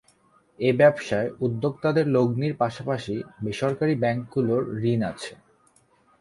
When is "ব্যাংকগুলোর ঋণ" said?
3.95-4.99